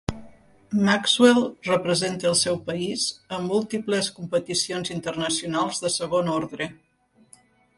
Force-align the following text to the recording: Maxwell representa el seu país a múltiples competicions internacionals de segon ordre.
Maxwell 0.85 1.41
representa 1.67 2.27
el 2.31 2.37
seu 2.39 2.57
país 2.69 3.03
a 3.37 3.41
múltiples 3.51 4.09
competicions 4.17 4.93
internacionals 4.97 5.83
de 5.85 5.93
segon 5.99 6.33
ordre. 6.41 6.71